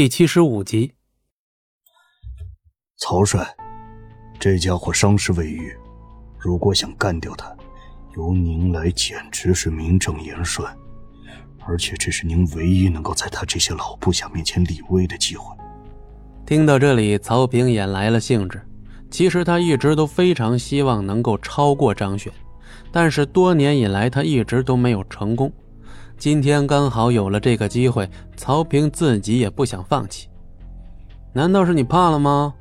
[0.00, 0.94] 第七十五集。
[2.96, 3.46] 曹帅，
[4.38, 5.76] 这家伙伤势未愈，
[6.38, 7.54] 如果想干掉他，
[8.16, 10.66] 由您来简直是名正言顺，
[11.66, 15.54] 而且这是您唯一能够在他这些老部下面前立威的机会。
[16.46, 18.58] 听到这里，曹平也来了兴致。
[19.10, 22.32] 其实他一直都非常希望能够超过张选，
[22.90, 25.52] 但是多年以来他一直都没有成功。
[26.20, 30.28] 今天刚好有了这个机会，曹平自己也不想放弃。
[31.32, 32.52] 难道是你怕了吗？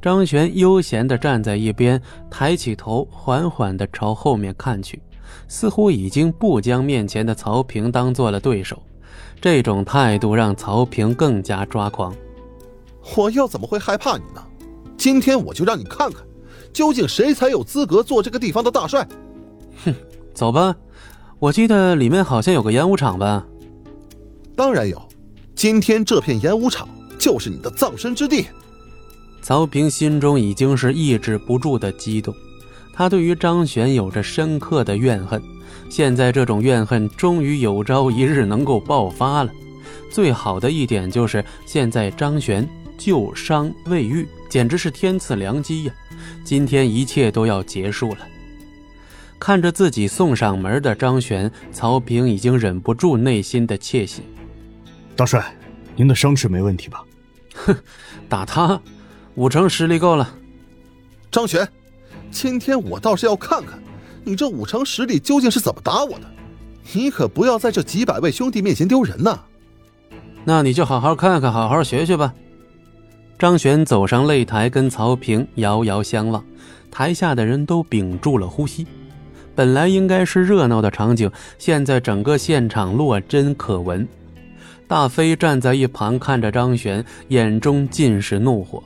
[0.00, 5.02] 张璇悠闲地站在一边，抬起头，缓缓地朝后面看去，
[5.48, 8.82] 似乎已经不将面前的曹平当做了对手。
[9.38, 12.14] 这种态度让曹平更加抓狂。
[13.18, 14.42] 我又怎么会害怕你呢？
[14.96, 16.24] 今天我就让你看看，
[16.72, 19.06] 究竟谁才有资格做这个地方的大帅。
[19.84, 19.94] 哼，
[20.32, 20.74] 走吧。
[21.42, 23.44] 我记得里面好像有个演武场吧？
[24.54, 25.02] 当然有，
[25.56, 28.46] 今天这片演武场就是你的葬身之地。
[29.40, 32.32] 曹平心中已经是抑制不住的激动，
[32.94, 35.42] 他对于张璇有着深刻的怨恨，
[35.90, 39.50] 现在这种怨恨终于有朝一日能够爆发了。
[40.12, 45.92] 最好的一点就是现在张璇旧伤未愈，简直是天赐良机呀！
[46.44, 48.18] 今天一切都要结束了。
[49.42, 54.22] 看着自己送上门的张璇，曹平已经忍不住内心的窃喜。
[55.16, 55.52] 大帅，
[55.96, 57.02] 您的伤势没问题吧？
[57.56, 57.76] 哼，
[58.28, 58.80] 打他。
[59.34, 60.32] 五成实力够了，
[61.28, 61.68] 张璇，
[62.30, 63.82] 今天我倒是要看看
[64.22, 66.26] 你这五成实力究竟是怎么打我的。
[66.92, 69.40] 你可不要在这几百位兄弟面前丢人呐！
[70.44, 72.32] 那你就好好看看，好好学学吧。
[73.40, 76.44] 张璇走上擂台，跟曹平遥遥相望，
[76.92, 78.86] 台下的人都屏住了呼吸。
[79.54, 84.06] 本来应该是热闹的场景，现在整个现场落针可闻。
[84.86, 88.82] 大飞站在一旁看着张璇，眼中尽是怒火。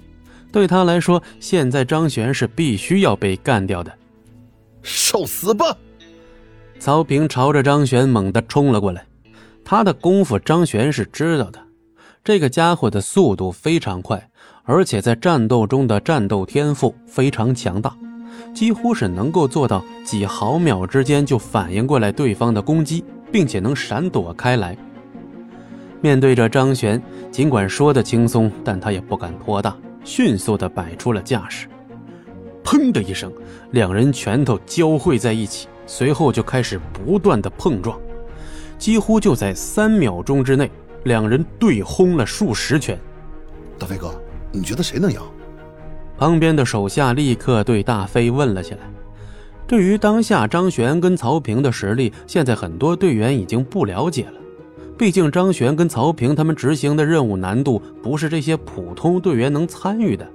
[0.52, 3.92] 对他来说，现在张璇是必须要被干掉的。
[4.82, 5.76] 受死吧！
[6.78, 9.04] 曹平朝着张璇猛地冲了过来。
[9.64, 11.60] 他的功夫，张璇是知道的。
[12.22, 14.30] 这个家伙的速度非常快，
[14.62, 17.96] 而且在战斗中的战斗天赋非常强大，
[18.54, 24.76] 几乎是能够做到几毫秒之间就反应过来对方的攻击，并且能闪躲开来。
[26.00, 29.76] 面对着张璇，尽管说的轻松，但他也不敢托大。
[30.04, 31.66] 迅速的摆出了架势，
[32.62, 33.32] 砰的一声，
[33.72, 37.98] 两人拳头交汇在一起，随后就开始不断的碰撞，
[38.78, 40.70] 几乎就在三秒钟之内，
[41.02, 42.96] 两人对轰了数十拳。
[43.80, 44.14] 大飞哥，
[44.52, 45.18] 你觉得谁能赢？
[46.16, 48.80] 旁边的手下立刻对大飞问了起来。
[49.66, 54.34] 对于当下张璇跟曹平的实力，现在很多队员已经不了解了。
[54.96, 60.26] 毕竟张璇跟曹平他们执行的任务难度不是这些普通队员能参与的。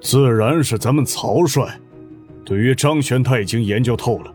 [0.00, 1.80] 自然是咱们曹帅。
[2.44, 4.32] 对于张璇，他已经研究透了，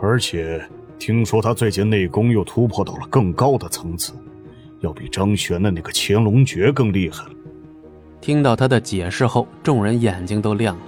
[0.00, 0.62] 而且
[0.98, 4.12] 听说他最近内功又突破到了更高的层次，
[4.80, 7.30] 要比张璇的那个乾隆诀更厉害了。
[8.22, 10.82] 听到他的解释后，众人眼睛都亮了。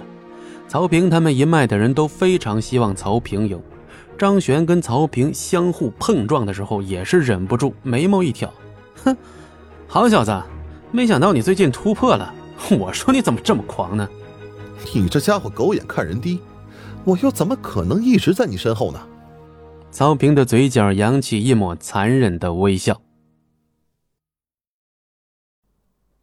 [0.69, 3.61] 曹平他们一脉的人都非常希望曹平赢。
[4.17, 8.51] 张璇跟曹平相互碰撞的时候，也是忍不住眉毛一挑，
[9.03, 9.15] 哼，
[9.85, 10.41] 好小子，
[10.91, 12.33] 没想到你最近突破了。
[12.79, 14.07] 我说你怎么这么狂呢？
[14.93, 16.39] 你这家伙狗眼看人低，
[17.03, 18.99] 我又怎么可能一直在你身后呢？
[19.91, 23.01] 曹平的嘴角扬起一抹残忍的微笑。